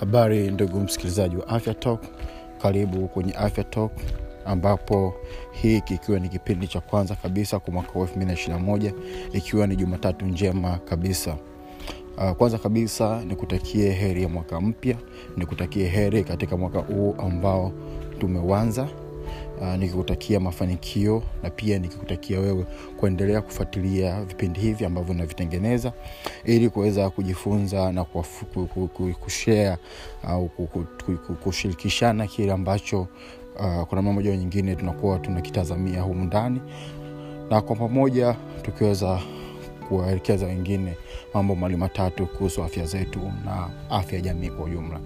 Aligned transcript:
habari 0.00 0.50
ndugu 0.50 0.80
msikilizaji 0.80 1.36
wa 1.36 1.48
afya 1.48 1.74
talk. 1.74 2.00
Karibu 2.62 3.08
kwenye 3.08 3.32
afya 3.32 3.64
talk 3.64 3.92
ambapo 4.44 5.14
hii 5.52 5.80
kikiwa 5.80 6.18
ni 6.20 6.28
kipindi 6.28 6.66
cha 6.68 6.80
kwanza 6.80 7.14
kabisa 7.14 7.58
kwa 7.58 7.72
mwaka 7.72 7.92
huu 7.92 8.04
221 8.04 8.92
ikiwa 9.32 9.66
ni 9.66 9.76
jumatatu 9.76 10.26
njema 10.26 10.78
kabisa. 10.78 11.36
Uh, 12.16 12.30
kwanza 12.30 12.58
kabisa 12.58 13.24
nikutakie 13.24 13.90
heri 13.90 14.22
ya 14.22 14.28
mwaka 14.28 14.60
mpya 14.60 14.96
nikutakie 15.36 15.88
heri 15.88 16.24
katika 16.24 16.56
mwaka 16.56 16.78
huu 16.78 17.14
ambao 17.18 17.72
tumeuanza 18.18 18.88
uh, 19.60 19.74
nikikutakia 19.74 20.40
mafanikio 20.40 21.22
na 21.42 21.50
pia 21.50 21.78
nikikutakia 21.78 22.40
wewe 22.40 22.66
kuendelea 22.96 23.42
kufuatilia 23.42 24.24
vipindi 24.24 24.60
hivi 24.60 24.84
ambavyo 24.84 25.14
navitengeneza 25.14 25.92
ili 26.44 26.70
kuweza 26.70 27.10
kujifunza 27.10 27.92
na 27.92 28.04
kushea 29.20 29.78
au 30.22 30.48
kushirikishana 31.44 32.26
kile 32.26 32.52
ambacho 32.52 33.00
uh, 33.00 33.82
kwa 33.82 33.96
namna 33.96 34.12
moja 34.12 34.36
nyingine 34.36 34.76
tunakuwa 34.76 35.18
tunakitazamia 35.18 36.02
humu 36.02 36.24
ndani. 36.24 36.60
Na 37.50 37.60
kwa 37.60 37.76
pamoja 37.76 38.36
tukiweza 38.62 39.20
kuwaelekeza 39.88 40.46
wengine 40.46 40.94
mambo 41.34 41.54
mali 41.54 41.76
matatu 41.76 42.26
kuhusu 42.26 42.62
afya 42.62 42.86
zetu 42.86 43.20
na 43.44 43.70
afya 43.90 44.18
ya 44.18 44.24
jamii 44.24 44.50
kwa 44.50 44.64
ujumla 44.64 45.00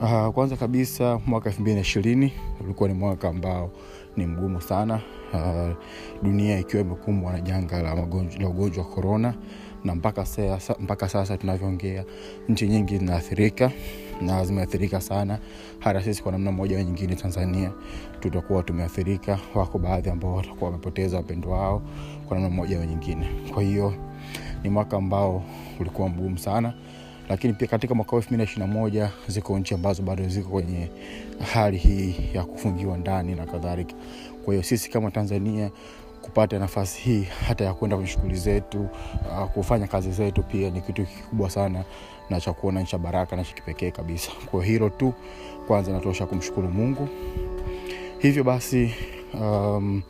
uh, 0.00 0.28
kwanza 0.34 0.56
kabisa 0.56 1.20
mwaka 1.26 1.48
elfu 1.50 1.60
mbili 1.62 1.74
na 1.74 1.80
ishirini 1.80 2.32
ulikuwa 2.64 2.88
ni 2.88 2.94
mwaka 2.94 3.28
ambao 3.28 3.70
ni 4.16 4.26
mgumu 4.26 4.60
sana. 4.60 5.00
Uh, 5.34 5.76
dunia 6.22 6.58
ikiwa 6.58 6.82
imekumbwa 6.82 7.32
na 7.32 7.40
janga 7.40 7.82
la, 7.82 7.96
magonjwa, 7.96 8.40
la 8.42 8.48
ugonjwa 8.48 8.84
wa 8.84 8.90
korona 8.90 9.34
na 9.84 9.94
mpaka 9.94 10.26
sasa, 10.26 10.76
mpaka 10.80 11.08
sasa 11.08 11.36
tunavyoongea 11.36 12.04
nchi 12.48 12.68
nyingi 12.68 12.98
zinaathirika 12.98 13.70
na 14.20 14.44
zimeathirika 14.44 15.00
sana. 15.00 15.38
Hata 15.78 16.02
sisi 16.02 16.22
kwa 16.22 16.32
namna 16.32 16.52
moja 16.52 16.84
nyingine 16.84 17.14
tanzania 17.14 17.72
tutakuwa 18.20 18.62
tumeathirika. 18.62 19.38
Wako 19.54 19.78
baadhi 19.78 20.10
ambao 20.10 20.34
watakuwa 20.34 20.70
wamepoteza 20.70 21.16
wapendo 21.16 21.50
wao 21.50 21.82
kwa 22.28 22.36
namna 22.38 22.56
moja 22.56 22.86
nyingine. 22.86 23.28
Kwa 23.54 23.62
hiyo 23.62 23.94
ni 24.62 24.70
mwaka 24.70 24.96
ambao 24.96 25.44
ulikuwa 25.80 26.08
mgumu 26.08 26.38
sana 26.38 26.74
lakini 27.28 27.52
pia 27.52 27.68
katika 27.68 27.94
mwaka 27.94 28.12
wa 28.16 28.22
elfu 28.22 28.34
mbili 28.34 28.50
na 28.56 28.66
moja 28.66 29.10
ziko 29.28 29.58
nchi 29.58 29.74
ambazo 29.74 30.02
bado 30.02 30.28
ziko 30.28 30.48
kwenye 30.50 30.90
hali 31.52 31.76
hii 31.76 32.14
ya 32.34 32.44
kufungiwa 32.44 32.96
ndani 32.98 33.34
na 33.34 33.46
kadhalika. 33.46 33.94
Kwa 34.44 34.54
hiyo 34.54 34.62
sisi 34.62 34.90
kama 34.90 35.10
tanzania 35.10 35.70
kupata 36.22 36.58
nafasi 36.58 37.00
hii 37.00 37.22
hata 37.48 37.64
ya 37.64 37.74
kwenda 37.74 37.96
kwenye 37.96 38.10
shughuli 38.10 38.34
zetu 38.36 38.88
uh, 39.40 39.50
kufanya 39.50 39.86
kazi 39.86 40.12
zetu 40.12 40.42
pia 40.42 40.70
ni 40.70 40.80
kitu 40.80 41.06
kikubwa 41.06 41.50
sana 41.50 41.84
na 42.30 42.40
cha 42.40 42.52
kuona 42.52 42.84
cha 42.84 42.98
baraka 42.98 43.36
na 43.36 43.44
cha 43.44 43.52
kipekee 43.54 43.90
kabisa. 43.90 44.30
Kwa 44.50 44.64
hilo 44.64 44.88
tu 44.90 45.14
kwanza 45.66 45.92
natosha 45.92 46.26
kumshukuru 46.26 46.68
mungu. 46.68 47.08
Hivyo 48.18 48.44
basi 48.44 48.94
um, 49.34 50.02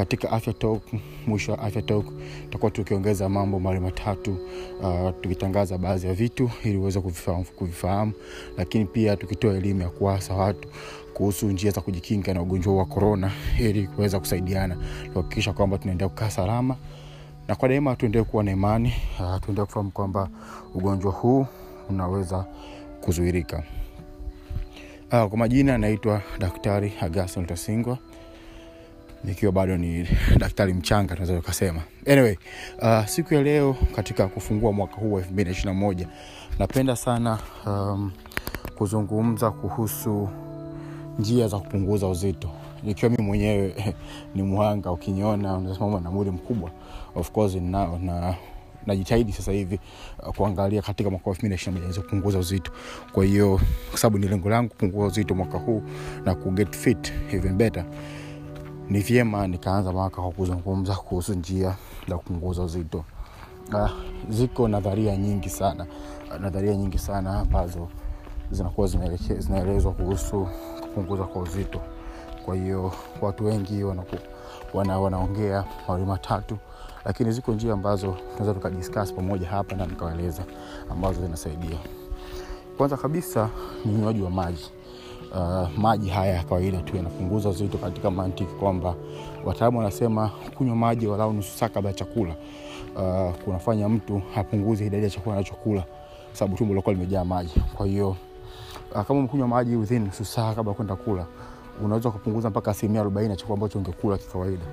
katika 0.00 0.30
afya 0.32 0.52
talk 0.52 0.82
mwisho 1.26 1.52
wa 1.52 1.58
afya 1.58 1.82
talk 1.82 2.06
tutakuwa 2.44 2.70
tukiongeza 2.70 3.28
mambo 3.28 3.60
mali 3.60 3.80
matatu 3.80 4.36
uh, 4.82 5.10
tukitangaza 5.20 5.78
baadhi 5.78 6.06
ya 6.06 6.14
vitu 6.14 6.50
ili 6.64 6.76
uweze 6.76 7.00
kuvifahamu, 7.56 8.12
lakini 8.56 8.84
pia 8.84 9.16
tukitoa 9.16 9.54
elimu 9.54 9.82
ya 9.82 9.88
kuasa 9.88 10.34
watu 10.34 10.68
kuhusu 11.14 11.46
njia 11.46 11.70
za 11.70 11.80
kujikinga 11.80 12.34
na 12.34 12.42
ugonjwa 12.42 12.76
wa 12.76 12.84
korona 12.84 13.30
ili 13.58 13.86
kuweza 13.86 14.20
kusaidiana. 14.20 14.76
Kuhakikisha 15.12 15.52
kwamba 15.52 15.78
tunaendelea 15.78 16.08
kukaa 16.08 16.30
salama 16.30 16.76
na 17.48 17.54
kwa 17.54 17.68
daima 17.68 17.96
tuendelee 17.96 18.24
kuwa 18.24 18.44
na 18.44 18.50
imani 18.52 18.92
uh, 19.20 19.40
tuendelee 19.40 19.66
kufahamu 19.66 19.90
kwamba 19.90 20.28
ugonjwa 20.74 21.12
huu 21.12 21.46
unaweza 21.90 22.44
kuzuirika 23.00 23.62
uh, 25.12 25.24
kwa 25.24 25.36
majina 25.38 25.74
anaitwa 25.74 26.22
daktari 26.38 26.92
agason 27.00 27.46
tasingwa 27.46 27.98
nikiwa 29.24 29.52
bado 29.52 29.76
ni 29.76 30.08
daktari 30.40 30.74
mchanga 30.74 31.14
tunaweza 31.14 31.36
tukasema. 31.40 31.82
Anyway 32.06 32.36
uh, 32.82 33.06
siku 33.06 33.34
ya 33.34 33.42
leo 33.42 33.76
katika 33.96 34.28
kufungua 34.28 34.72
mwaka 34.72 34.94
huu 34.94 35.12
wa 35.12 35.20
221 35.20 36.06
napenda 36.58 36.96
sana 36.96 37.38
um, 37.66 38.12
kuzungumza 38.78 39.50
kuhusu 39.50 40.28
njia 41.18 41.48
za 41.48 41.58
kupunguza 41.58 42.08
uzito. 42.08 42.50
Ikiwa 42.86 43.10
mi 43.10 43.22
mwenyewe 43.22 43.94
ni 44.34 44.42
mhanga 44.42 44.92
ukiniona 44.92 45.56
unasimama 45.56 46.00
na 46.00 46.10
mwili 46.10 46.30
mkubwa. 46.30 46.70
Of 47.14 47.30
course 47.30 47.54
ninao 47.54 47.98
na 47.98 48.34
najitahidi 48.86 49.32
sasa 49.32 49.52
hivi 49.52 49.78
uh, 50.22 50.34
kuangalia 50.34 50.82
katika 50.82 51.10
mwaka 51.10 51.30
wa 51.30 51.36
kupunguza 52.02 52.38
uzito. 52.38 52.72
Kwa 53.12 53.24
hiyo 53.24 53.60
kwa 53.90 53.98
sababu 53.98 54.18
ni 54.18 54.28
lengo 54.28 54.48
langu 54.50 54.68
kupunguza 54.68 55.06
uzito 55.06 55.34
mwaka 55.34 55.58
huu 55.58 55.82
na 56.24 56.34
kuget 56.34 56.76
fit 56.76 57.12
even 57.32 57.54
better 57.54 57.84
ni 58.90 59.00
vyema 59.00 59.46
nikaanza 59.46 59.92
mwaka 59.92 60.22
kwa 60.22 60.30
kuzungumza 60.30 60.94
kuhusu 60.94 61.34
njia 61.34 61.74
za 62.08 62.16
kupunguza 62.18 62.62
uzito. 62.62 63.04
Uh, 63.72 63.90
ziko 64.28 64.68
nadharia 64.68 65.16
nyingi 65.16 65.48
sana. 65.48 65.86
Nadharia 66.40 66.76
nyingi 66.76 66.98
sana 66.98 67.38
ambazo 67.40 67.88
zinakuwa 68.50 68.86
zinaelezwa 69.38 69.92
kuhusu 69.92 70.48
kupunguza 70.80 71.24
kwa 71.24 71.42
uzito. 71.42 71.80
Kwa 72.44 72.56
hiyo 72.56 72.92
watu 73.20 73.44
wengi 73.46 73.84
wanaku, 73.84 74.16
wana, 74.74 74.98
wanaongea 75.00 75.64
mawili 75.88 76.06
matatu 76.06 76.58
lakini 77.04 77.32
ziko 77.32 77.52
njia 77.52 77.72
ambazo 77.72 78.06
tunaweza 78.30 78.54
tukadiskas 78.54 79.12
pamoja 79.12 79.48
hapa 79.48 79.76
na 79.76 79.86
nikawaeleza 79.86 80.42
ambazo 80.90 81.20
zinasaidia. 81.22 81.78
Kwanza 82.76 82.96
kabisa 82.96 83.48
ni 83.84 83.94
unywaji 83.94 84.22
wa 84.22 84.30
maji 84.30 84.70
uh, 85.34 85.78
maji 85.78 86.08
haya 86.08 86.34
ya 86.34 86.42
kawaida 86.44 86.78
tu 86.82 86.96
yanapunguza 86.96 87.48
uzito 87.48 87.78
katika 87.78 88.10
mantiki 88.10 88.54
kwamba 88.54 88.94
wataalamu 89.44 89.78
wanasema 89.78 90.30
kunywa 90.58 90.76
maji 90.76 91.06
walau 91.06 91.32
nusu 91.32 91.58
saa 91.58 91.68
kabla 91.68 91.90
ya 91.90 91.94
chakula 91.96 92.34
uh, 92.96 93.34
kunafanya 93.44 93.88
mtu 93.88 94.22
apunguze 94.36 94.86
idadi 94.86 95.04
ya 95.04 95.10
chakula 95.10 95.34
anachokula 95.34 95.84
sababu 96.32 96.56
tumbo 96.56 96.74
linakuwa 96.74 96.94
limejaa 96.94 97.24
maji. 97.24 97.54
Kwa 97.76 97.86
hiyo 97.86 98.08
uh, 98.94 99.02
kama 99.02 99.18
umekunywa 99.18 99.48
maji 99.48 99.76
within 99.76 100.04
nusu 100.04 100.24
saa 100.24 100.54
kabla 100.54 100.72
kwenda 100.74 100.96
kula 100.96 101.26
unaweza 101.84 102.10
kupunguza 102.10 102.50
mpaka 102.50 102.70
asilimia 102.70 103.00
arobaini 103.00 103.30
ya 103.30 103.36
chakula 103.36 103.54
ambacho 103.54 103.78
ungekula 103.78 104.18
kikawaida. 104.18 104.64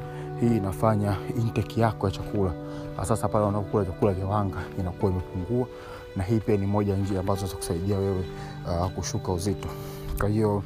Hii 0.42 0.58
inafanya 0.58 1.16
intake 1.40 1.82
yako 1.82 2.08
ya 2.08 2.12
chakula 2.14 2.54
sasa 3.04 3.28
pale 3.28 3.46
unapokula 3.46 3.84
vyakula 3.84 4.14
vya 4.14 4.26
wanga 4.26 4.58
inakuwa 4.80 5.12
imepungua 5.12 5.68
na 6.16 6.24
hii 6.24 6.40
pia 6.40 6.58
ni 6.58 6.68
moja 6.68 6.96
njia 6.96 7.20
ambazo 7.20 7.48
za 7.48 7.56
kusaidia 7.56 7.98
wewe 7.98 8.24
uh, 8.82 8.88
kushuka 8.92 9.32
uzito 9.32 9.68
kwa 10.20 10.30
hiyo 10.30 10.64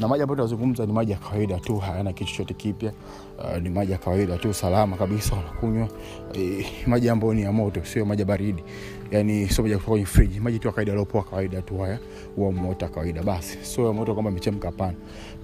na 0.00 0.08
maji 0.08 0.22
ambayo 0.22 0.36
tunazungumza 0.36 0.86
ni 0.86 0.92
maji 0.92 1.12
ya 1.12 1.18
kawaida 1.18 1.60
tu 1.60 1.76
hayana 1.76 2.12
kitu 2.12 2.30
chochote 2.30 2.54
kipya. 2.54 2.92
Uh, 3.38 3.56
ni 3.62 3.70
maji 3.70 3.92
ya 3.92 3.98
kawaida 3.98 4.38
tu 4.38 4.54
salama 4.54 4.96
kabisa 4.96 5.36
unakunywa 5.36 5.88
e, 6.34 6.66
maji 6.86 7.08
ambayo 7.08 7.34
ni 7.34 7.42
ya 7.42 7.52
moto 7.52 7.84
sio 7.84 8.04
maji 8.04 8.24
baridi. 8.24 8.64
Yani 9.10 9.48
sio 9.48 9.62
maji 9.64 9.72
ya 9.74 9.80
kwenye 9.80 10.06
friji 10.06 10.40
maji 10.40 10.58
tu 10.58 10.68
ya 10.68 10.72
kawaida 10.72 10.92
aliopoa 10.92 11.22
kawaida 11.22 11.62
tu 11.62 11.78
haya 11.78 11.98
huwa 12.36 12.52
moto 12.52 12.88
kawaida. 12.88 13.22
Basi 13.22 13.58
sio 13.62 13.86
ya 13.86 13.92
moto 13.92 14.14
kwamba 14.14 14.30
imechemka 14.30 14.68
hapana. 14.68 14.94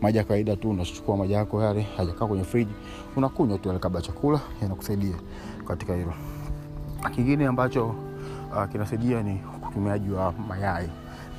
Maji 0.00 0.18
ya 0.18 0.24
kawaida 0.24 0.56
tu 0.56 0.70
unachukua 0.70 1.16
maji 1.16 1.32
yako 1.32 1.62
yale 1.62 1.82
hajakaa 1.96 2.26
kwenye 2.26 2.44
friji 2.44 2.72
unakunywa 3.16 3.58
tu 3.58 3.68
yale 3.68 3.80
kabla 3.80 4.00
chakula 4.00 4.40
yanakusaidia 4.62 5.14
katika 5.68 5.94
hilo. 5.94 6.14
Kingine 7.14 7.46
ambacho 7.46 7.86
uh, 7.86 8.64
kinasaidia 8.72 9.22
ni 9.22 9.40
utumiaji 9.68 10.10
wa 10.10 10.32
mayai 10.48 10.88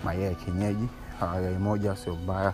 mayai 0.05 0.23
ya 0.23 0.33
kienyeji 0.33 0.87
uh, 1.21 1.43
yai 1.43 1.57
moja 1.57 1.95
sio 1.95 2.15
mbaya. 2.15 2.53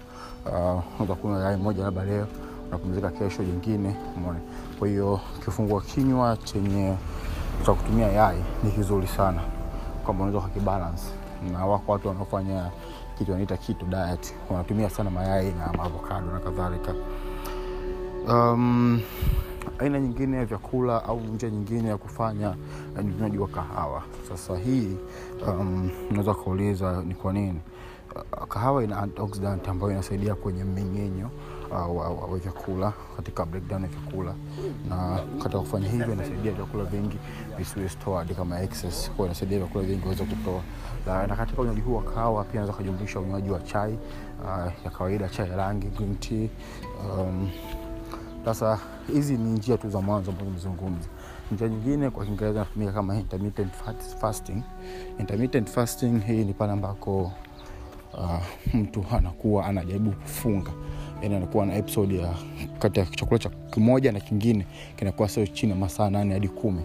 Utakunywa 0.99 1.37
uh, 1.37 1.43
yai 1.43 1.57
moja 1.57 1.83
labda 1.83 2.03
leo 2.03 2.27
unapumzika 2.67 3.09
kesho 3.09 3.43
jingine 3.43 3.95
mone 4.21 4.39
kwa 4.79 4.87
hiyo 4.87 5.19
kifungua 5.45 5.81
kinywa 5.81 6.37
chenye 6.37 6.95
cha 7.65 7.73
kutumia 7.73 8.07
yai 8.07 8.37
ni 8.63 8.71
kizuri 8.71 9.07
sana. 9.07 9.41
Kwamba 10.05 10.23
unaweza 10.23 10.45
ukakibalance. 10.45 11.03
Na 11.53 11.65
wako 11.65 11.91
watu 11.91 12.07
wanaofanya 12.07 12.71
kitu 13.17 13.31
wanaita 13.31 13.57
keto 13.57 13.85
diet. 13.85 14.33
Wanatumia 14.49 14.89
sana 14.89 15.09
mayai 15.09 15.51
na 15.51 15.73
maavokado 15.77 16.31
na 16.31 16.39
kadhalika. 16.39 16.93
Um, 18.27 19.01
aina 19.79 19.99
nyingine 19.99 20.37
ya 20.37 20.45
vyakula 20.45 21.03
au 21.03 21.19
njia 21.19 21.49
nyingine 21.49 21.89
ya 21.89 21.97
kufanya 21.97 22.55
ni 23.03 23.11
unywaji 23.13 23.37
wa 23.37 23.47
kahawa. 23.47 24.01
Sasa 24.29 24.57
hii 24.57 24.97
um, 25.47 25.89
unaweza 26.09 26.31
ukauliza 26.31 27.01
ni 27.07 27.15
kwa 27.15 27.33
nini 27.33 27.59
kahawa 28.49 28.83
ina 28.83 28.97
antioxidant 28.97 29.67
ambayo 29.67 29.91
inasaidia 29.91 30.35
kwenye 30.35 30.63
mmeng'enyo 30.63 31.29
uh, 31.71 32.31
wa, 32.31 32.37
vyakula 32.37 32.93
katika 33.15 33.45
breakdown 33.45 33.81
ya 33.81 33.87
vyakula. 33.87 34.33
Na 34.89 35.19
katika 35.43 35.59
kufanya 35.59 35.89
hivyo 35.89 36.13
inasaidia 36.13 36.51
vyakula 36.51 36.83
vingi 36.83 37.17
visiwe 37.57 37.89
stored 37.89 38.35
kama 38.35 38.61
excess. 38.61 39.11
Kwa 39.17 39.25
inasaidia 39.25 39.57
vyakula 39.57 39.83
vingi 39.83 40.03
waweze 40.03 40.23
kutoa. 40.23 40.61
Na, 41.27 41.35
katika 41.35 41.61
unywaji 41.61 41.81
huu 41.81 41.95
wa 41.95 42.03
kahawa 42.03 42.43
pia 42.43 42.53
naweza 42.61 42.73
kujumlisha 42.77 43.19
unywaji 43.19 43.49
wa 43.49 43.59
chai 43.59 43.97
uh, 44.43 44.85
ya 44.85 44.91
kawaida 44.91 45.29
chai 45.29 45.49
ya 45.49 45.55
rangi 45.57 45.87
green 45.87 46.15
tea. 46.15 46.49
Um, 47.19 47.49
sasa 48.45 48.79
hizi 49.13 49.37
ni 49.37 49.51
njia 49.51 49.77
tu 49.77 49.89
za 49.89 50.01
mwanzo 50.01 50.31
ambazo 50.31 50.49
nimezungumza. 50.49 51.07
Njia 51.51 51.67
nyingine 51.69 52.09
kwa 52.09 52.25
kiingereza 52.25 52.59
inatumika 52.59 52.91
kama 52.91 53.15
intermittent 53.17 53.71
fasting. 54.19 54.61
Intermittent 55.19 55.69
fasting 55.69 56.19
hii 56.25 56.43
ni 56.43 56.53
pale 56.53 56.71
ambako 56.71 57.31
uh, 58.17 58.75
mtu 58.75 59.05
anakuwa 59.11 59.65
anajaribu 59.65 60.11
kufunga. 60.11 60.71
Yani 61.21 61.35
anakuwa 61.35 61.65
na 61.65 61.75
episode 61.75 62.17
ya 62.17 62.33
kati 62.79 62.99
ya 62.99 63.05
chakula 63.05 63.39
cha 63.39 63.49
kimoja 63.49 64.11
na 64.11 64.19
kingine 64.19 64.65
kinakuwa 64.95 65.29
sio 65.29 65.47
chini 65.47 65.71
ya 65.71 65.77
masaa 65.77 66.09
nane 66.09 66.33
hadi 66.33 66.47
kumi. 66.47 66.81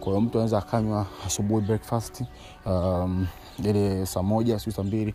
Kwa 0.00 0.08
hiyo 0.08 0.20
mtu 0.20 0.38
anaweza 0.38 0.58
akanywa 0.58 1.06
asubuhi 1.26 1.66
breakfast 1.66 2.22
um, 2.66 3.26
ile 3.64 4.06
saa 4.06 4.22
moja 4.22 4.58
siu 4.58 4.72
saa 4.72 4.82
mbili 4.82 5.14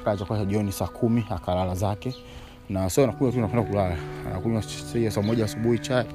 akala 0.00 0.16
chakula 0.16 0.38
cha 0.38 0.44
jioni 0.44 0.72
saa 0.72 0.86
kumi 0.86 1.24
akalala 1.30 1.74
zake 1.74 2.14
na 2.68 2.90
sio 2.90 3.04
anakunywa 3.04 3.32
tu 3.32 3.40
nakwenda 3.40 3.68
kulala. 3.70 3.96
Anakunywa 4.30 4.62
saa 5.10 5.22
moja 5.22 5.44
asubuhi 5.44 5.78
chai 5.78 6.06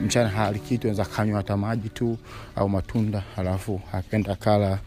mchana 0.00 0.28
hali 0.28 0.58
kitu 0.58 0.86
anaweza 0.86 1.02
akanywa 1.02 1.36
hata 1.36 1.56
maji 1.56 1.88
tu 1.88 2.18
au 2.56 2.68
matunda 2.68 3.22
alafu 3.36 3.80
akaenda 3.92 4.34
kala 4.36 4.78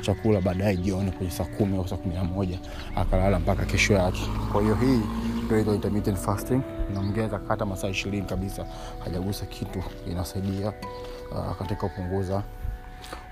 chakula 0.00 0.40
baadaye 0.40 0.76
jioni 0.76 1.10
kwenye 1.10 1.30
saa 1.32 1.44
kumi 1.44 1.76
au 1.76 1.88
saa 1.88 1.96
kumi 1.96 2.14
na 2.14 2.24
moja 2.24 2.58
akalala 2.96 3.38
mpaka 3.38 3.64
kesho 3.64 3.94
yake. 3.94 4.20
Kwa 4.52 4.62
hiyo 4.62 4.74
hii 4.74 5.00
ndio 5.46 7.28
kata 7.38 7.66
masaa 7.66 7.88
ishirini 7.88 8.26
kabisa. 8.26 8.66
Hajagusa 9.04 9.46
kitu 9.46 9.82
inasaidia 10.10 10.72
uh, 11.32 11.56
katika 11.58 11.88
kupunguza 11.88 12.42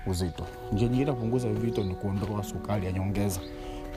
uzito. 0.07 0.43
Njia 0.73 0.87
nyingine 0.87 1.11
kupunguza 1.11 1.47
uzito 1.47 1.83
ni 1.83 1.95
kuondoa 1.95 2.43
sukari 2.43 2.85
ya 2.85 2.91
nyongeza 2.91 3.39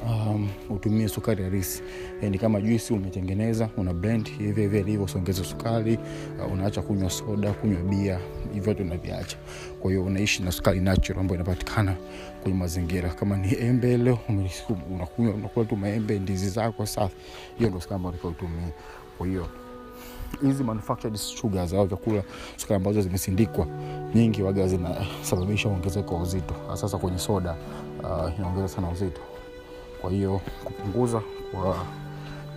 um, 0.07 0.49
utumie 0.71 1.09
sukari 1.09 1.45
harisi 1.45 1.83
yani 2.23 2.39
kama 2.39 2.61
juisi 2.61 2.93
umetengeneza 2.93 3.69
una 3.77 3.95
blend 3.95 4.29
hivi 4.39 4.61
hivi 4.61 4.79
ilivyo 4.79 5.05
usiongeze 5.05 5.45
sukari 5.45 5.99
uh, 6.47 6.53
unaacha 6.53 6.83
kunywa 6.83 7.11
soda 7.11 7.53
kunywa 7.53 7.83
bia 7.83 8.21
hivyo 8.55 8.75
tu 8.75 8.83
unaviacha. 8.83 9.37
Kwa 9.81 9.91
hiyo 9.91 10.05
unaishi 10.05 10.43
na 10.43 10.53
sukari 10.53 10.81
natural 10.81 11.21
ambayo 11.21 11.41
inapatikana 11.41 11.97
kwenye 12.43 12.59
mazingira. 12.59 13.09
Kama 13.09 13.37
ni 13.37 13.55
embe 13.61 13.97
leo 13.97 14.19
unakunywa 14.91 15.35
unakula 15.35 15.67
tu 15.67 15.77
maembe 15.77 16.19
ndizi 16.19 16.49
zako 16.49 16.87
safi. 16.87 17.17
Hiyo 17.59 17.69
ndio 17.71 17.81
sukari 17.81 17.97
ambayo 17.97 18.11
unatakiwa 18.15 18.33
utumie 18.33 18.73
kwa 19.19 19.27
hiyo 19.27 19.47
hizi 20.43 20.65
manufactured 20.65 21.17
sugars 21.17 21.73
au 21.73 21.87
vyakula 21.87 22.23
sukari 22.57 22.77
ambazo 22.77 23.03
zimesindikwa 23.03 23.67
nyingi 24.15 24.43
waga 24.43 24.69
zinasababisha 24.69 25.69
ongezeko 25.69 26.15
wa 26.15 26.23
uzito. 26.23 26.55
Sasa 26.75 26.99
kwenye 26.99 27.19
soda 27.19 27.57
uh, 28.03 28.39
inaongeza 28.39 28.69
sana 28.69 28.91
uzito 28.91 29.21
kwa 30.01 30.11
hiyo 30.11 30.41
kupunguza 30.65 31.23
kwa 31.53 31.77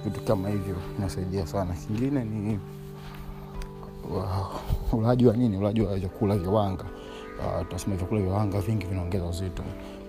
vitu 0.06 0.22
kama 0.22 0.50
hivyo 0.50 0.76
inasaidia 0.98 1.48
sana. 1.48 1.74
Kingine 1.74 2.24
ni 2.24 2.60
uh, 4.12 4.94
ulaji 4.94 5.26
wa 5.26 5.38
nini? 5.38 5.58
Ulaji 5.58 5.82
wa 5.82 5.96
vyakula 5.98 6.38
vya 6.38 6.50
uh, 6.52 7.68
tunasema 7.68 7.96
vyakula 7.96 8.22
vya 8.22 8.62
vingi 8.62 8.86
vinaongeza 8.86 9.26
uzito 9.26 9.64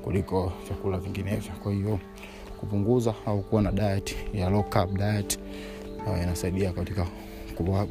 kuliko 0.04 0.52
vyakula 0.66 0.98
vinginevyo. 0.98 1.52
Kwa 1.62 1.72
hiyo 1.72 1.98
kupunguza 2.60 3.14
au 3.26 3.42
kuwa 3.42 3.62
na 3.62 3.72
diet 3.72 4.16
ya 4.34 4.50
low 4.50 4.62
carb 4.62 4.96
diet 4.98 5.38
uh, 6.06 6.22
inasaidia 6.22 6.72
katika 6.72 7.06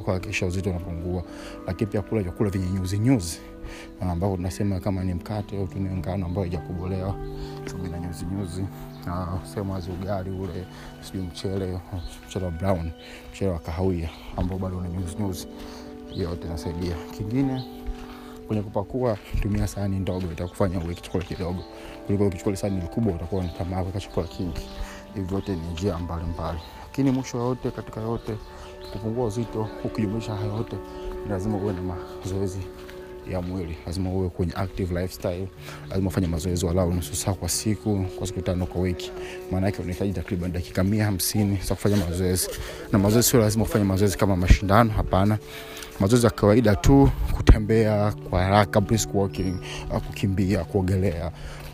kuhakikisha 0.03 0.45
uzito 0.45 0.69
unapungua. 0.69 1.23
Lakini 1.67 1.91
pia 1.91 2.01
kula 2.01 2.21
vyakula 2.21 2.49
vyenye 2.49 2.69
nyuzi 2.71 2.97
nyuzi 2.99 3.39
ambao 4.01 4.35
tunasema 4.35 4.79
kama 4.79 5.03
ni 5.03 5.13
mkate 5.13 5.57
au 5.57 5.67
tumie 5.67 5.91
ngano 5.91 6.25
ambayo 6.25 6.47
haijakobolewa 6.47 7.15
chumi 7.65 7.89
na 7.89 7.99
nyuzi 7.99 8.25
sehemu 9.53 9.73
wazi 9.73 9.91
ugali 9.91 10.29
ule 10.29 10.65
sijui 11.01 11.21
mchele 11.23 11.79
mchele 12.27 12.45
wa 12.45 12.51
brown 12.51 12.91
mchele 13.31 13.51
wa 13.51 13.59
kahawia 13.59 14.09
ambao 14.37 14.57
bado 14.59 14.77
una 14.77 14.89
nyuzi 14.89 15.47
yote 16.15 16.47
inasaidia. 16.47 16.95
Kingine 17.17 17.63
kwenye 18.47 18.61
kupakua 18.61 19.17
tumia 19.41 19.67
sahani 19.67 19.99
ndogo 19.99 20.31
itakufanya 20.31 20.79
uweke 20.79 21.01
chakula 21.01 21.23
kidogo. 21.23 21.63
Kuliko 22.05 22.27
ukichukua 22.27 22.55
sahani 22.55 22.81
kubwa 22.81 23.13
utakuwa 23.13 23.43
tamaa 23.47 23.79
kuweka 23.81 23.99
chakula 23.99 24.27
kingi. 24.27 24.61
Hivi 25.13 25.27
vyote 25.27 25.55
ni 25.55 25.61
njia 25.73 25.97
mbalimbali. 25.97 26.59
Lakini 26.83 27.11
mwisho 27.11 27.37
yote 27.37 27.71
katika 27.71 28.01
yote 28.01 28.37
kupungua 28.93 29.25
uzito 29.25 29.67
ukijumuisha 29.83 30.35
hayo 30.35 30.53
yote 30.57 30.77
lazima 31.29 31.57
uwe 31.57 31.73
na 31.73 31.81
mazoezi 31.81 32.59
ya 33.31 33.41
mwili. 33.41 33.77
Lazima 33.85 34.09
uwe 34.09 34.29
kwenye 34.29 34.53
active 34.55 35.01
lifestyle. 35.01 35.47
Lazima 35.89 36.07
ufanye 36.09 36.27
mazoezi 36.27 36.65
walau 36.65 36.93
nusu 36.93 37.15
saa 37.15 37.33
kwa 37.33 37.49
siku 37.49 38.05
kwa 38.17 38.27
siku 38.27 38.41
tano 38.41 38.65
kwa 38.65 38.81
wiki. 38.81 39.11
Maana 39.51 39.65
yake 39.65 39.81
unahitaji 39.81 40.13
takriban 40.13 40.51
dakika 40.51 40.83
mia 40.83 41.05
hamsini 41.05 41.59
za 41.67 41.75
kufanya 41.75 41.97
mazoezi. 41.97 42.47
Na 42.91 42.99
mazoezi 42.99 43.29
sio 43.29 43.39
lazima 43.39 43.63
ufanye 43.63 43.85
mazoezi 43.85 44.17
kama 44.17 44.35
mashindano 44.35 44.91
hapana. 44.91 45.37
Mazoezi 45.99 46.25
ya 46.25 46.31
kawaida 46.31 46.75
tu 46.75 47.09
kutembea 47.31 48.11
kwa 48.29 48.41
haraka 48.43 48.81
brisk 48.81 49.09
walking 49.15 49.55
kukimbia 50.07 50.63
kuogelea. 50.63 51.31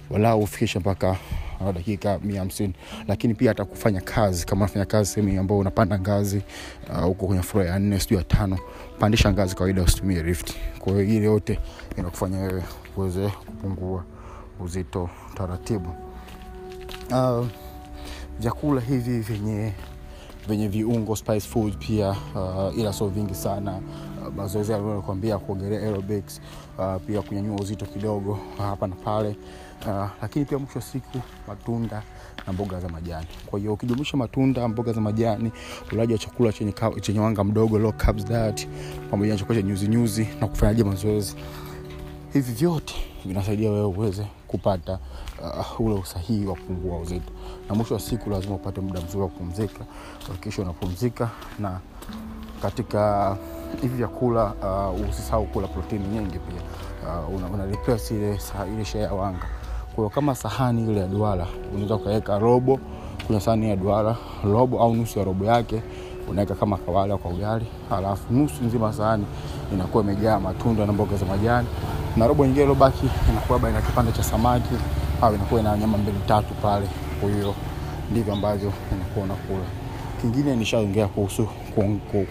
Walau 0.10 0.40
ufikishe 0.44 0.80
mpaka 0.80 1.18
dakika 1.74 2.20
mia 2.20 2.40
hamsini. 2.40 2.74
Lakini 3.08 3.34
pia 3.34 3.50
hata 3.52 3.66
kufanya 3.66 4.02
kazi 4.02 4.46
kama 4.46 4.60
unafanya 4.66 4.86
kazi 4.86 5.10
sehemu 5.10 5.40
ambao 5.40 5.58
unapanda 5.58 6.00
ngazi 6.00 6.42
huko 7.02 7.26
uh, 7.26 7.28
kwenye 7.28 7.44
flo 7.44 7.64
ya 7.64 7.80
nne 7.80 8.00
sijui 8.00 8.18
ya 8.18 8.24
tano 8.24 8.58
pandisha 9.00 9.32
ngazi 9.34 9.56
kawaida 9.56 9.82
usitumie 9.82 10.22
rift 10.22 10.54
kwa 10.80 10.94
hiyo 10.94 11.04
ile 11.04 11.26
yote 11.26 11.60
inakufanya 11.98 12.40
wewe 12.40 12.64
uweze 12.98 13.30
kupungua 13.30 14.04
uzito 14.60 15.10
taratibu. 15.36 15.90
Uh, 17.12 17.46
vyakula 18.40 18.82
hivi 18.82 19.20
vyenye 19.20 19.74
venye 20.48 20.68
viungo 20.68 21.16
spice 21.16 21.40
food 21.48 21.78
pia 21.78 22.10
uh, 22.36 22.78
ila 22.78 22.94
sio 22.94 23.08
vingi 23.08 23.36
sana. 23.36 23.82
Uh, 24.28 24.34
mazoezi 24.36 24.74
kuogelea 25.46 25.80
aerobics 25.80 26.42
uh, 26.78 26.96
pia 27.08 27.22
kunyanyua 27.22 27.56
uzito 27.56 27.86
kidogo 27.86 28.40
hapa 28.58 28.88
na 28.88 28.96
pale 28.96 29.36
uh, 29.88 30.10
lakini 30.22 30.46
pia 30.46 30.58
mwisho 30.60 30.80
wa 30.80 30.86
siku 30.86 31.20
matunda 31.48 32.04
na 32.48 32.54
mboga 32.54 32.80
za 32.80 32.90
majani. 32.90 33.28
Kwa 33.46 33.60
hiyo 33.60 33.74
ukijumuisha 33.74 34.18
matunda 34.18 34.68
mboga 34.68 34.94
za 34.94 35.02
majani 35.02 35.52
ulaji 35.92 36.14
wa 36.14 36.20
chakula 36.20 36.54
chenye, 36.54 36.74
chenye 37.02 37.20
wanga 37.20 37.44
mdogo 37.44 37.80
low 37.80 37.92
carbs 37.92 38.26
diet 38.26 38.68
pamoja 39.12 39.32
na 39.34 39.40
chakula 39.40 39.62
cha 39.62 39.68
nyuzi 39.68 39.88
nyuzi 39.88 40.28
na 40.42 40.48
kufanyaje 40.48 40.84
mazoezi. 40.84 41.36
Hivi 42.34 42.52
vyote 42.54 42.96
vinasaidia 43.26 43.72
wewe 43.72 43.86
uweze 43.86 44.28
kupata 44.48 45.00
uh, 45.42 45.82
ule 45.82 45.94
usahihi 45.96 46.46
wa 46.46 46.56
kupungua 46.56 46.98
uzito. 46.98 47.32
Na 47.70 47.76
mwisho 47.76 47.94
wa 47.94 48.00
siku 48.00 48.30
lazima 48.30 48.56
upate 48.56 48.82
muda 48.82 49.02
mzuri 49.02 49.22
wa 49.22 49.28
kupumzika. 49.30 49.86
Hakikisha 50.28 50.62
unapumzika 50.62 51.30
na 51.60 51.80
katika 52.62 53.38
hivi 53.82 53.96
vyakula 53.98 54.54
uh, 54.94 55.10
usisahau 55.10 55.46
kula 55.46 55.68
protini 55.68 56.08
nyingi 56.08 56.40
pia. 56.40 56.62
Uh, 57.30 57.36
una, 57.36 57.48
una 57.48 57.66
replace 57.66 58.16
ile, 58.16 58.40
ile 58.74 58.86
shea 58.86 59.02
ya 59.02 59.14
wanga 59.14 59.46
kwa 59.96 60.10
kama 60.10 60.36
sahani 60.36 60.92
ile 60.92 61.00
ya 61.00 61.08
duara 61.08 61.48
unaweza 61.74 61.96
ukaweka 61.96 62.40
robo 62.40 62.80
kuna 63.28 63.40
sahani 63.40 63.70
ya 63.70 63.76
duara 63.76 64.16
robo 64.44 64.80
au 64.82 64.96
nusu 64.96 65.20
ya 65.20 65.26
robo 65.26 65.46
yake 65.46 65.82
unaweka 66.30 66.56
kama 66.56 66.78
kawala 66.78 67.18
kwa 67.18 67.32
ugali 67.32 67.66
alafu 67.92 68.34
nusu 68.34 68.64
nzima 68.64 68.94
sahani 68.94 69.26
inakuwa 69.74 70.04
imejaa 70.04 70.40
matunda 70.40 70.86
na 70.86 70.94
mboga 70.94 71.18
za 71.18 71.26
majani 71.26 71.68
na 72.18 72.28
robo 72.28 72.46
nyingine 72.46 72.66
ilobaki 72.66 73.10
inakuwa 73.32 73.60
baina 73.60 73.82
kipande 73.82 74.12
cha 74.12 74.24
samaki 74.24 74.76
au 75.22 75.36
inakuwa 75.36 75.62
ina 75.62 75.78
nyama 75.78 75.98
mbili 75.98 76.18
tatu 76.28 76.54
pale. 76.62 76.88
Kwa 77.22 77.30
hiyo 77.30 77.54
ndivyo 78.12 78.34
ambavyo 78.34 78.74
inakuwa 78.96 79.26
unakula. 79.26 79.66
Kingine 80.22 80.56
nishaongea 80.56 81.08
kuhusu 81.08 81.48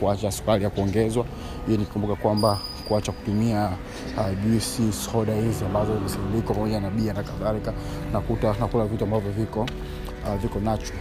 kuacha 0.01 0.31
sukari 0.33 0.65
ya 0.65 0.71
kuongezwa. 0.71 1.25
Hii 1.67 1.77
nikumbuka 1.77 2.15
kwamba 2.17 2.59
kuacha 2.89 3.13
kutumia 3.13 3.71
uh, 4.17 4.45
juisi 4.45 4.93
soda 4.93 5.35
hizi 5.35 5.65
ambazo 5.65 6.01
zisindiko 6.07 6.55
pamoja 6.55 6.81
na 6.81 6.91
bia 6.91 7.13
na 7.13 7.23
kadhalika 7.23 7.73
nakuta 8.13 8.55
nakula 8.61 8.85
vitu 8.85 9.05
ambavyo 9.05 9.31
viko 9.33 9.61
uh, 9.61 10.35
viko 10.43 10.61
nacho. 10.61 10.93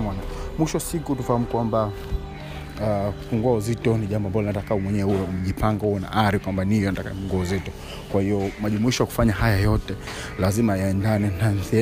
Mwana 0.00 0.18
mwisho 0.58 0.80
siku 0.80 1.16
tufahamu 1.16 1.46
kwamba 1.46 1.90
uh, 3.32 3.56
uzito 3.56 3.98
ni 3.98 4.06
jambo 4.06 4.28
ambalo 4.28 4.46
nataka 4.46 4.76
mwenyewe 4.76 5.10
uwe 5.12 5.20
umejipanga 5.22 5.86
uwe 5.86 6.00
na 6.00 6.12
ari 6.12 6.38
kwamba 6.38 6.64
niyo 6.64 6.90
nataka 6.90 7.10
kupungua 7.10 7.40
uzito. 7.40 7.70
Kwa 8.12 8.22
hiyo 8.22 8.50
majumuisho 8.62 9.02
ya 9.02 9.06
kufanya 9.06 9.32
haya 9.32 9.56
yote 9.56 9.94
lazima 10.38 10.76
yaendane 10.76 11.30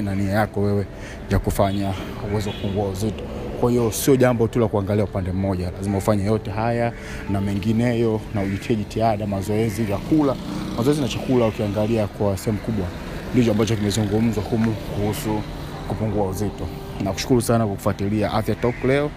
na 0.03 0.15
nia 0.15 0.31
yako 0.31 0.61
wewe 0.61 0.87
ya 1.31 1.39
kufanya 1.39 1.95
uweze 2.33 2.51
kupungua 2.53 2.89
uzito 2.89 3.25
kwa 3.63 3.71
hiyo 3.71 3.93
sio 3.93 4.17
jambo 4.17 4.49
tu 4.49 4.59
la 4.59 4.69
kuangalia 4.69 5.05
upande 5.05 5.33
mmoja 5.33 5.71
lazima 5.71 5.99
ufanye 5.99 6.25
yote 6.25 6.51
haya 6.51 6.93
na 7.31 7.41
mengineyo 7.41 8.21
na 8.35 8.43
ujitie 8.43 8.77
jitihada 8.77 9.27
mazoezi 9.27 9.83
vyakula. 9.83 10.37
Mazoezi 10.77 11.01
na 11.01 11.09
chakula 11.09 11.47
ukiangalia 11.47 12.07
kwa 12.07 12.37
sehemu 12.37 12.59
kubwa 12.59 12.87
ndicho 13.35 13.51
ambacho 13.51 13.77
kimezungumzwa 13.77 14.43
humu 14.43 14.73
kuhusu 14.73 15.41
kupungua 15.89 16.27
uzito. 16.27 16.67
Nakushukuru 17.05 17.43
sana 17.43 17.67
kwa 17.67 17.75
kufuatilia 17.75 18.33
afya 18.33 18.55
talk 18.55 18.85
leo. 18.85 19.11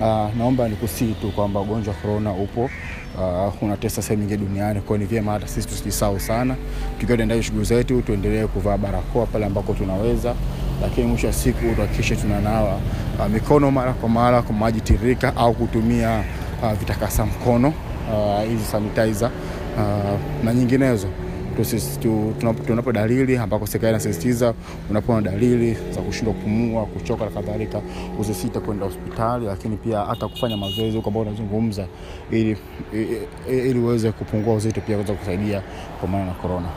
Uh, 0.00 0.06
naomba 0.38 0.68
nikusii 0.68 1.14
tu 1.20 1.30
kwamba 1.30 1.60
ugonjwa 1.60 1.94
wa 1.94 2.00
korona 2.00 2.32
upo. 2.32 2.70
Uh, 3.18 3.62
unatesa 3.62 4.02
sehemu 4.02 4.22
nyingi 4.22 4.36
duniani 4.36 4.80
kwao 4.80 4.98
ni 4.98 5.04
vyema 5.04 5.32
hata 5.32 5.48
sisi 5.48 5.68
tusijisahau 5.68 6.20
sana. 6.20 6.56
Tukiwa 7.00 7.12
tunaendelea 7.16 7.42
shughuli 7.42 7.64
zetu 7.64 8.02
tuendelee 8.02 8.46
kuvaa 8.46 8.76
barakoa 8.78 9.26
pale 9.26 9.46
ambako 9.46 9.74
tunaweza 9.74 10.34
lakini 10.82 11.06
mwisho 11.06 11.26
wa 11.26 11.32
siku 11.32 11.74
tuhakikishe 11.74 12.16
tunanawa 12.16 12.78
uh, 13.18 13.26
mikono 13.32 13.70
mara 13.70 13.92
kwa 13.92 14.08
mara 14.08 14.42
kwa 14.42 14.54
maji 14.54 14.80
tiririka 14.80 15.36
au 15.36 15.54
kutumia 15.54 16.24
uh, 16.62 16.72
vitakasa 16.72 17.26
mkono 17.26 17.72
hizi 18.48 18.54
uh, 18.62 18.68
sanitizer 18.70 19.30
uh, 19.76 20.44
na 20.44 20.54
nyinginezo. 20.54 21.06
Tunapo 22.66 22.92
dalili 22.92 23.36
ambako 23.36 23.66
serikali 23.66 23.90
inasisitiza 23.90 24.54
unapoona 24.90 25.30
dalili 25.30 25.76
za 25.94 26.00
kushindwa 26.00 26.34
kupumua 26.34 26.86
kuchoka 26.86 27.24
na 27.24 27.30
kadhalika 27.30 27.80
usisite 28.20 28.60
kwenda 28.60 28.84
hospitali 28.86 29.46
lakini 29.46 29.76
pia 29.76 29.98
hata 30.00 30.28
kufanya 30.28 30.56
mazoezi 30.56 30.96
huko 30.96 31.08
ambao 31.10 31.22
unazungumza 31.22 31.86
ili 32.30 32.56
ili- 33.50 33.78
uweze 33.78 34.12
kupungua 34.12 34.54
uzito 34.54 34.80
pia 34.80 34.96
kuweza 34.96 35.12
kusaidia 35.14 35.60
kupambana 35.94 36.24
na 36.24 36.32
korona 36.32 36.68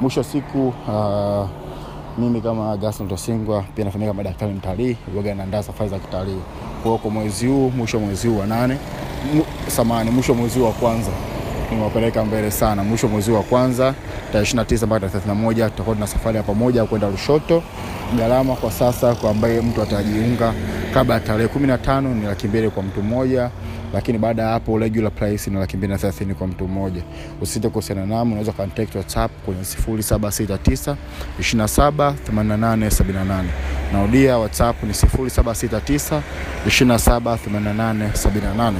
mwisho 0.00 0.20
wa 0.20 0.24
siku 0.24 0.68
uh, 0.68 1.48
mimi 2.18 2.40
kama 2.40 2.76
Gaston 2.76 3.08
Tosingwa 3.08 3.62
pia 3.76 3.84
nafahamika 3.84 4.10
kama 4.12 4.22
daktari 4.22 4.52
mtalii, 4.52 4.96
huwaga 5.12 5.34
naandaa 5.34 5.62
safari 5.62 5.90
za 5.90 5.98
kitalii. 5.98 6.40
Kwa 6.82 6.98
kwa 6.98 7.10
mwezi 7.10 7.46
huu, 7.46 7.70
mwisho 7.70 8.00
mwezi 8.00 8.28
huu 8.28 8.38
wa 8.38 8.46
nane, 8.46 8.78
samani, 9.66 10.10
mwisho 10.10 10.34
mwezi 10.34 10.58
huu 10.58 10.64
wa 10.64 10.72
kwanza 10.72 11.10
nimewapeleka 11.70 12.24
mbele 12.24 12.50
sana. 12.50 12.84
Mwisho 12.84 13.08
mwezi 13.08 13.30
wa 13.30 13.42
kwanza 13.42 13.94
tarehe 14.32 14.52
29 14.52 14.86
mpaka 14.86 15.08
tarehe 15.08 15.32
31 15.32 15.70
tutakuwa 15.70 15.94
tuna 15.96 16.06
safari 16.06 16.36
ya 16.36 16.42
pamoja 16.42 16.84
kwenda 16.84 17.10
Lushoto. 17.10 17.62
Gharama 18.16 18.54
kwa 18.56 18.70
sasa 18.70 19.14
kwa 19.14 19.30
ambaye 19.30 19.60
mtu 19.60 19.82
atajiunga 19.82 20.54
kabla 20.94 21.14
ya 21.14 21.20
tarehe 21.20 21.48
15 21.48 22.00
ni 22.14 22.26
laki 22.26 22.48
mbili 22.48 22.70
kwa 22.70 22.82
mtu 22.82 23.02
mmoja 23.02 23.50
lakini 23.94 24.18
baada 24.18 24.42
ya 24.42 24.48
hapo 24.48 24.78
regular 24.78 25.12
price 25.12 25.50
ni 25.50 25.56
laki 25.58 25.76
mbili 25.76 25.92
na 25.92 25.98
thelathini 25.98 26.34
kwa 26.34 26.46
mtu 26.46 26.68
mmoja. 26.68 27.02
Usisite 27.40 27.68
kuhusiana 27.68 28.06
nami, 28.06 28.30
unaweza 28.30 28.52
contact 28.52 28.94
WhatsApp 28.94 29.30
kwenye 29.44 29.60
0769 29.62 30.94
27 31.40 32.12
88 32.32 32.88
78. 32.88 33.44
Narudia 33.92 34.38
WhatsApp 34.38 34.82
ni 34.82 34.90
0769 34.92 36.20
27 36.66 37.36
88 37.36 38.10
78 38.12 38.72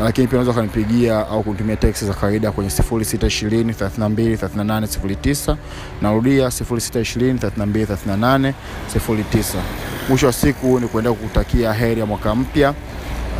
lakini 0.00 0.26
pia 0.26 0.38
unaweza 0.38 0.50
ukanipigia 0.50 1.28
au 1.28 1.42
kunitumia 1.42 1.76
teksi 1.76 2.06
za 2.06 2.14
kawaida 2.14 2.52
kwenye 2.52 2.70
0620 2.70 3.72
32 3.72 4.36
38 4.36 4.86
09. 4.86 5.56
Narudia 6.02 6.46
0620 6.46 7.34
32 7.34 7.84
38 7.86 8.52
09. 8.96 9.44
Mwisho 10.10 10.26
wa 10.26 10.32
siku 10.32 10.80
ni 10.80 10.88
kuendelea 10.88 11.18
kukutakia 11.18 11.72
heri 11.72 12.00
ya 12.00 12.06
mwaka 12.06 12.34
mpya. 12.34 12.74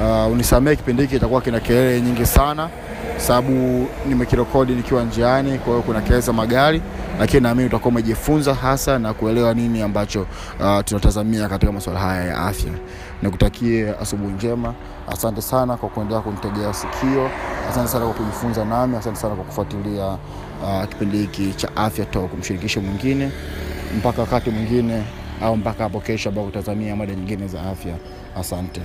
Uh, 0.02 0.32
unisamee 0.32 0.76
kipindi 0.76 1.02
hiki 1.02 1.14
kitakuwa 1.14 1.40
kina 1.40 1.60
kelele 1.60 2.00
nyingi 2.00 2.26
sana 2.26 2.68
sababu 3.16 3.86
nimekirekodi 4.08 4.72
nikiwa 4.72 5.02
njiani, 5.04 5.58
kwa 5.58 5.66
hiyo 5.72 5.82
kuna 5.82 6.00
kelele 6.00 6.20
za 6.20 6.32
magari, 6.32 6.82
lakini 7.18 7.42
naamini 7.42 7.66
utakuwa 7.68 7.88
umejifunza 7.92 8.54
hasa 8.54 8.98
na 8.98 9.14
kuelewa 9.14 9.54
nini 9.54 9.82
ambacho 9.82 10.20
uh, 10.60 10.80
tunatazamia 10.84 11.48
katika 11.48 11.72
masuala 11.72 12.00
haya 12.00 12.24
ya 12.24 12.36
afya. 12.38 12.72
Nikutakie 13.22 13.94
asubuhi 14.02 14.32
njema. 14.32 14.74
Asante 15.12 15.42
sana 15.42 15.76
kwa 15.76 15.88
kuendelea 15.88 16.20
kunitegea 16.22 16.74
sikio, 16.74 17.30
asante 17.70 17.88
sana 17.88 18.04
kwa 18.04 18.14
kujifunza 18.14 18.64
nami, 18.64 18.96
asante 18.96 19.16
sana 19.18 19.34
kwa 19.34 19.44
kufuatilia 19.44 20.06
uh, 20.06 20.84
kipindi 20.88 21.18
hiki 21.18 21.52
cha 21.54 21.76
Afya 21.76 22.04
Talk. 22.04 22.38
Mshirikishe 22.38 22.80
mwingine 22.80 23.30
mpaka 23.98 24.20
wakati 24.20 24.50
mwingine, 24.50 25.02
au 25.42 25.56
mpaka 25.56 25.82
hapo 25.84 26.00
kesho, 26.00 26.28
ambao 26.28 26.44
kutazamia 26.44 26.96
mada 26.96 27.14
nyingine 27.14 27.46
za 27.48 27.62
afya. 27.62 27.94
Asante. 28.36 28.80